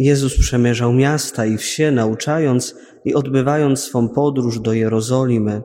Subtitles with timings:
[0.00, 5.62] Jezus przemierzał miasta i wsie, nauczając i odbywając swą podróż do Jerozolimy.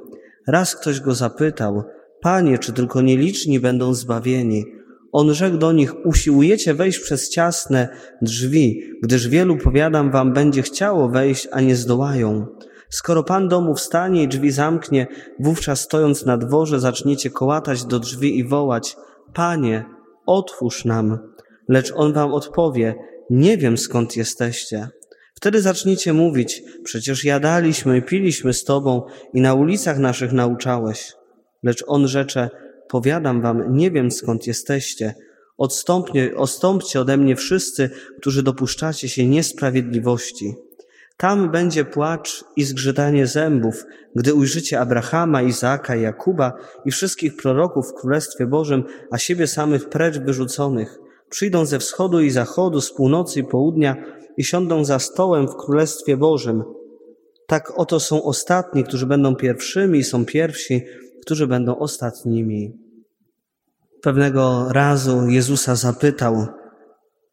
[0.47, 1.83] Raz ktoś go zapytał,
[2.21, 4.65] Panie, czy tylko nieliczni będą zbawieni?
[5.11, 7.89] On rzekł do nich, usiłujecie wejść przez ciasne
[8.21, 12.45] drzwi, gdyż wielu, powiadam wam, będzie chciało wejść, a nie zdołają.
[12.89, 15.07] Skoro Pan domu wstanie i drzwi zamknie,
[15.39, 18.95] wówczas stojąc na dworze zaczniecie kołatać do drzwi i wołać,
[19.33, 19.86] Panie,
[20.25, 21.20] otwórz nam.
[21.70, 22.95] Lecz On wam odpowie,
[23.30, 24.89] nie wiem skąd jesteście.
[25.36, 31.14] Wtedy zaczniecie mówić, przecież jadaliśmy piliśmy z Tobą i na ulicach naszych nauczałeś.
[31.64, 32.50] Lecz On rzecze,
[32.89, 35.16] powiadam wam, nie wiem skąd jesteście.
[35.58, 40.55] Odstąpnie, odstąpcie ode mnie wszyscy, którzy dopuszczacie się niesprawiedliwości.
[41.17, 46.53] Tam będzie płacz i zgrzytanie zębów, gdy ujrzycie Abrahama, Izaaka, Jakuba
[46.86, 51.00] i wszystkich proroków w Królestwie Bożym, a siebie samych precz wyrzuconych.
[51.36, 53.95] Przyjdą ze wschodu i zachodu, z północy i południa
[54.38, 56.64] i siądą za stołem w Królestwie Bożym.
[57.48, 60.81] Tak oto są ostatni, którzy będą pierwszymi i są pierwsi,
[61.22, 62.73] którzy będą ostatnimi.
[64.02, 66.47] Pewnego razu Jezusa zapytał,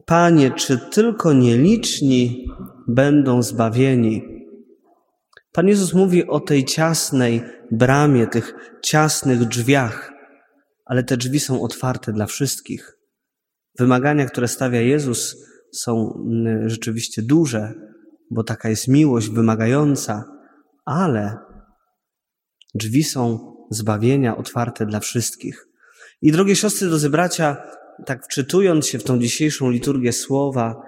[0.07, 2.47] Panie, czy tylko nieliczni
[2.89, 4.23] będą zbawieni?
[5.53, 10.13] Pan Jezus mówi o tej ciasnej bramie, tych ciasnych drzwiach,
[10.85, 13.02] ale te drzwi są otwarte dla wszystkich.
[13.79, 15.37] Wymagania, które stawia Jezus,
[15.75, 17.73] są mm, rzeczywiście duże,
[18.31, 20.25] bo taka jest miłość wymagająca,
[20.85, 21.39] ale
[22.75, 25.67] drzwi są zbawienia otwarte dla wszystkich.
[26.23, 27.57] I drogie siostry, drodzy bracia,
[28.07, 30.83] tak wczytując się w tą dzisiejszą liturgię słowa,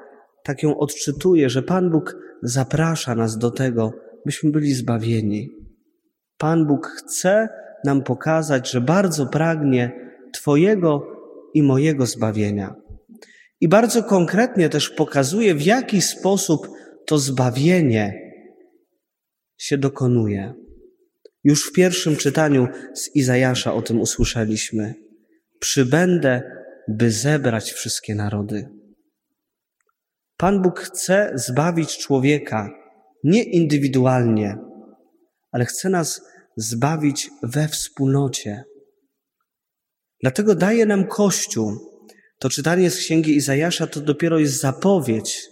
[0.45, 3.93] tak ją odczytuję, że Pan Bóg zaprasza nas do tego,
[4.27, 5.51] byśmy byli zbawieni.
[6.39, 7.49] Pan Bóg chce
[7.85, 11.14] nam pokazać, że bardzo pragnie Twojego
[11.55, 12.74] i mojego zbawienia.
[13.60, 16.69] I bardzo konkretnie też pokazuje, w jaki sposób
[17.06, 18.33] to zbawienie
[19.58, 20.55] się dokonuje.
[21.44, 24.94] Już w pierwszym czytaniu z Izajasza o tym usłyszeliśmy.
[25.60, 26.43] Przybędę,
[26.88, 28.69] by zebrać wszystkie narody.
[30.37, 32.70] Pan Bóg chce zbawić człowieka
[33.25, 34.56] nie indywidualnie,
[35.53, 36.22] ale chce nas
[36.56, 38.64] zbawić we wspólnocie.
[40.25, 41.79] Dlatego daje nam Kościół.
[42.39, 45.49] To czytanie z księgi Izajasza to dopiero jest zapowiedź.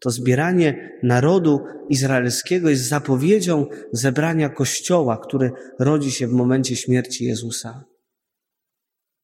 [0.00, 1.60] To zbieranie narodu
[1.90, 7.84] izraelskiego jest zapowiedzią zebrania Kościoła, który rodzi się w momencie śmierci Jezusa.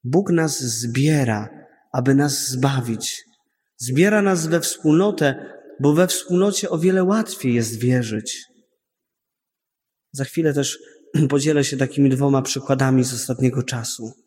[0.04, 1.48] Bóg nas zbiera,
[1.92, 3.24] aby nas zbawić.
[3.76, 5.34] Zbiera nas we wspólnotę,
[5.80, 8.44] bo we wspólnocie o wiele łatwiej jest wierzyć.
[10.12, 10.78] Za chwilę też
[11.30, 14.21] podzielę się takimi dwoma przykładami z ostatniego czasu.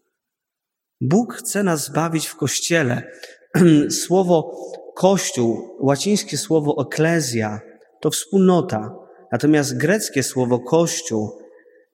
[1.01, 3.11] Bóg chce nas zbawić w Kościele.
[4.03, 4.51] Słowo
[4.95, 7.61] Kościół, łacińskie słowo eklezja,
[8.01, 8.95] to wspólnota.
[9.31, 11.39] Natomiast greckie słowo Kościół,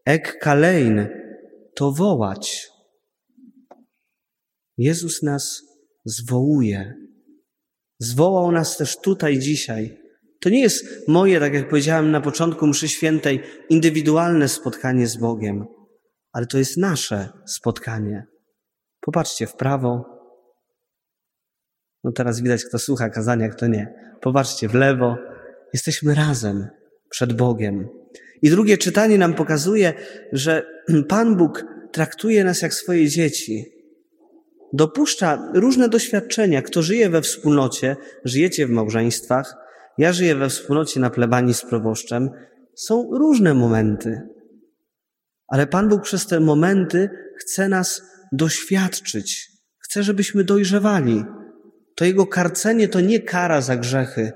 [0.05, 1.07] ekkalein,
[1.75, 2.69] to wołać.
[4.77, 5.61] Jezus nas
[6.05, 6.93] zwołuje.
[7.99, 9.97] Zwołał nas też tutaj dzisiaj.
[10.41, 15.65] To nie jest moje, tak jak powiedziałem na początku mszy świętej, indywidualne spotkanie z Bogiem,
[16.31, 18.30] ale to jest nasze spotkanie.
[19.01, 20.05] Popatrzcie w prawo.
[22.03, 23.93] No teraz widać, kto słucha kazania, kto nie.
[24.21, 25.17] Popatrzcie w lewo.
[25.73, 26.67] Jesteśmy razem
[27.09, 27.89] przed Bogiem.
[28.41, 29.93] I drugie czytanie nam pokazuje,
[30.31, 30.65] że
[31.09, 33.65] Pan Bóg traktuje nas jak swoje dzieci.
[34.73, 36.61] Dopuszcza różne doświadczenia.
[36.61, 37.95] Kto żyje we wspólnocie,
[38.25, 39.55] żyjecie w małżeństwach,
[39.97, 42.29] ja żyję we wspólnocie na plebanii z proboszczem.
[42.75, 44.21] Są różne momenty.
[45.47, 48.01] Ale Pan Bóg przez te momenty chce nas
[48.31, 49.51] doświadczyć.
[49.77, 51.23] Chce, żebyśmy dojrzewali.
[51.95, 54.31] To Jego karcenie to nie kara za grzechy,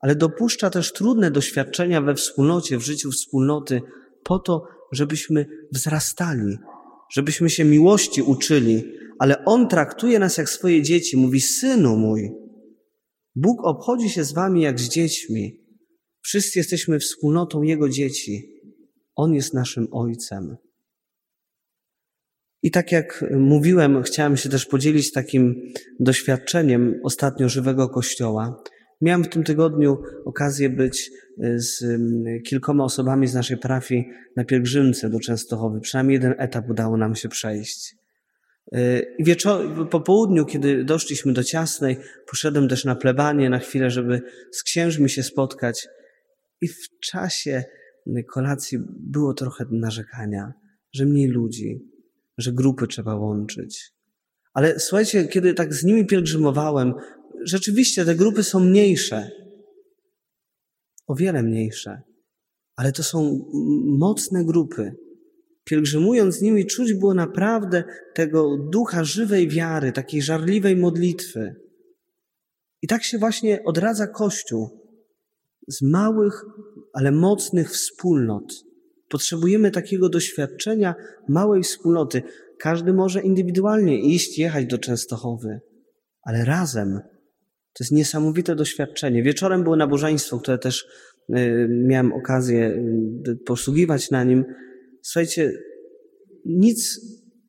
[0.00, 3.80] ale dopuszcza też trudne doświadczenia we wspólnocie, w życiu wspólnoty,
[4.24, 4.62] po to,
[4.92, 6.58] żebyśmy wzrastali,
[7.12, 8.84] żebyśmy się miłości uczyli,
[9.18, 11.16] ale On traktuje nas jak swoje dzieci.
[11.16, 12.30] Mówi, synu mój,
[13.34, 15.60] Bóg obchodzi się z wami jak z dziećmi.
[16.22, 18.62] Wszyscy jesteśmy wspólnotą Jego dzieci.
[19.16, 20.56] On jest naszym Ojcem.
[22.62, 28.62] I tak jak mówiłem, chciałem się też podzielić takim doświadczeniem ostatnio żywego Kościoła.
[29.00, 31.10] Miałem w tym tygodniu okazję być
[31.44, 31.84] y, z
[32.48, 34.04] kilkoma osobami z naszej parafii
[34.36, 35.80] na pielgrzymce do Częstochowy.
[35.80, 37.94] Przynajmniej jeden etap udało nam się przejść.
[38.76, 41.96] Y, wieczor- po południu, kiedy doszliśmy do Ciasnej,
[42.30, 44.20] poszedłem też na plebanie na chwilę, żeby
[44.52, 45.88] z księżmi się spotkać.
[46.60, 47.64] I w czasie
[48.32, 50.52] kolacji było trochę narzekania,
[50.94, 51.91] że mniej ludzi,
[52.38, 53.92] że grupy trzeba łączyć.
[54.54, 56.94] Ale słuchajcie, kiedy tak z nimi pielgrzymowałem,
[57.44, 59.30] rzeczywiście te grupy są mniejsze.
[61.06, 62.02] o wiele mniejsze,
[62.76, 63.50] ale to są
[63.84, 64.92] mocne grupy.
[65.64, 67.84] Pielgrzymując z nimi, czuć było naprawdę
[68.14, 71.54] tego ducha żywej wiary, takiej żarliwej modlitwy.
[72.82, 74.68] I tak się właśnie odradza Kościół
[75.68, 76.44] z małych,
[76.92, 78.71] ale mocnych wspólnot.
[79.12, 80.94] Potrzebujemy takiego doświadczenia
[81.28, 82.22] małej wspólnoty.
[82.58, 85.60] Każdy może indywidualnie iść, jechać do Częstochowy,
[86.22, 87.00] ale razem
[87.72, 89.22] to jest niesamowite doświadczenie.
[89.22, 90.86] Wieczorem było nabożeństwo, które też
[91.36, 92.68] y, miałem okazję
[93.28, 94.44] y, posługiwać na nim.
[95.02, 95.52] Słuchajcie,
[96.44, 97.00] nic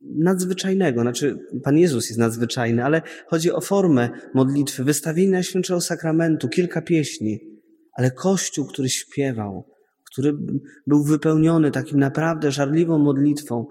[0.02, 1.02] nadzwyczajnego.
[1.02, 7.40] Znaczy, Pan Jezus jest nadzwyczajny, ale chodzi o formę modlitwy, wystawienia Świętego Sakramentu, kilka pieśni,
[7.98, 9.73] ale Kościół, który śpiewał,
[10.14, 10.34] który
[10.88, 13.66] był wypełniony takim naprawdę żarliwą modlitwą.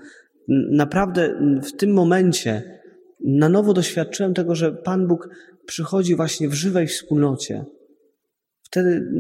[0.71, 2.81] Naprawdę w tym momencie
[3.25, 5.29] na nowo doświadczyłem tego, że Pan Bóg
[5.67, 7.65] przychodzi właśnie w żywej wspólnocie.
[8.63, 9.13] Wtedy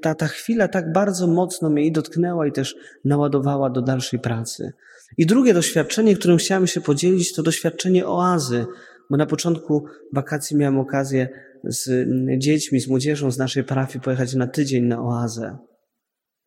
[0.00, 4.72] ta, ta chwila tak bardzo mocno mnie i dotknęła i też naładowała do dalszej pracy.
[5.18, 8.66] I drugie doświadczenie, którym chciałem się podzielić, to doświadczenie oazy,
[9.10, 11.28] bo na początku wakacji miałem okazję
[11.64, 12.08] z
[12.38, 15.58] dziećmi, z młodzieżą z naszej parafii pojechać na tydzień na oazę.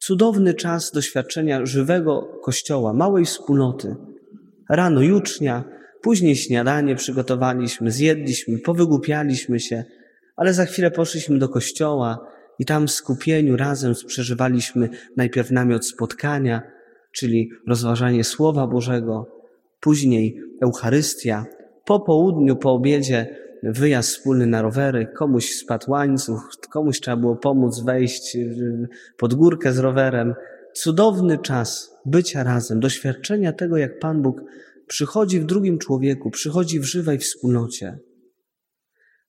[0.06, 3.96] Cudowny czas doświadczenia żywego kościoła, małej wspólnoty.
[4.70, 5.64] Rano jucznia,
[6.02, 9.84] później śniadanie przygotowaliśmy, zjedliśmy, powygłupialiśmy się,
[10.36, 12.28] ale za chwilę poszliśmy do kościoła
[12.60, 16.62] i tam w skupieniu razem przeżywaliśmy najpierw namiot spotkania,
[17.12, 19.28] czyli rozważanie Słowa Bożego,
[19.80, 21.46] później Eucharystia,
[21.86, 27.80] po południu, po obiedzie wyjazd wspólny na rowery, komuś spadł łańcuch, komuś trzeba było pomóc
[27.80, 28.38] wejść
[29.18, 30.34] pod górkę z rowerem.
[30.74, 34.42] Cudowny czas bycia razem, doświadczenia tego, jak Pan Bóg
[34.88, 38.00] przychodzi w drugim człowieku, przychodzi w żywej wspólnocie.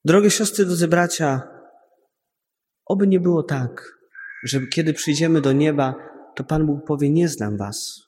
[0.05, 1.43] Drogie siostry, drodzy bracia,
[2.87, 3.99] oby nie było tak,
[4.45, 5.95] że kiedy przyjdziemy do nieba,
[6.35, 8.01] to Pan Bóg powie: Nie znam Was.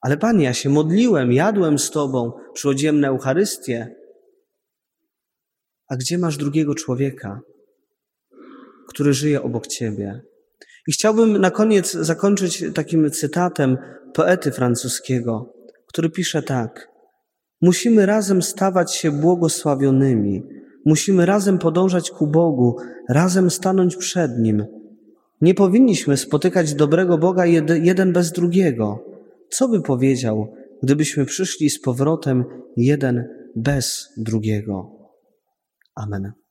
[0.00, 4.03] Ale Panie, ja się modliłem, jadłem z Tobą, przychodziłem na Eucharystię.
[5.88, 7.40] A gdzie masz drugiego człowieka,
[8.88, 10.20] który żyje obok Ciebie?
[10.88, 13.78] I chciałbym na koniec zakończyć takim cytatem
[14.14, 15.52] poety francuskiego,
[15.88, 16.88] który pisze tak:
[17.60, 20.42] Musimy razem stawać się błogosławionymi,
[20.84, 22.76] musimy razem podążać ku Bogu,
[23.08, 24.66] razem stanąć przed Nim.
[25.40, 27.46] Nie powinniśmy spotykać dobrego Boga
[27.82, 29.04] jeden bez drugiego.
[29.50, 32.44] Co by powiedział, gdybyśmy przyszli z powrotem
[32.76, 33.24] jeden
[33.56, 34.93] bez drugiego?
[35.96, 36.43] Amém.